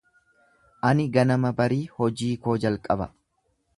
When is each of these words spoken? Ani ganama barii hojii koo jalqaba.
Ani 0.91 1.05
ganama 1.17 1.51
barii 1.59 1.81
hojii 1.99 2.31
koo 2.47 2.57
jalqaba. 2.65 3.09